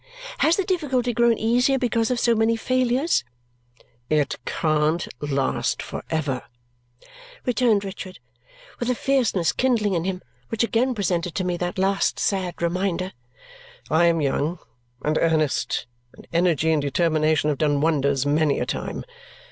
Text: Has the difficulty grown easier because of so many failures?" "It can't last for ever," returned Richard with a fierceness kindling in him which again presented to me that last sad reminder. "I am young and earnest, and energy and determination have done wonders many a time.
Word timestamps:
Has 0.39 0.55
the 0.57 0.63
difficulty 0.63 1.13
grown 1.13 1.37
easier 1.37 1.77
because 1.77 2.09
of 2.09 2.19
so 2.19 2.33
many 2.33 2.55
failures?" 2.55 3.23
"It 4.09 4.35
can't 4.45 5.07
last 5.21 5.83
for 5.83 6.03
ever," 6.09 6.41
returned 7.45 7.83
Richard 7.85 8.17
with 8.79 8.89
a 8.89 8.95
fierceness 8.95 9.51
kindling 9.51 9.93
in 9.93 10.03
him 10.05 10.23
which 10.49 10.63
again 10.63 10.95
presented 10.95 11.35
to 11.35 11.43
me 11.43 11.55
that 11.57 11.77
last 11.77 12.17
sad 12.17 12.59
reminder. 12.63 13.13
"I 13.91 14.05
am 14.07 14.21
young 14.21 14.57
and 15.05 15.19
earnest, 15.21 15.85
and 16.15 16.25
energy 16.33 16.71
and 16.71 16.81
determination 16.81 17.49
have 17.49 17.59
done 17.59 17.79
wonders 17.79 18.25
many 18.25 18.59
a 18.59 18.65
time. 18.65 19.03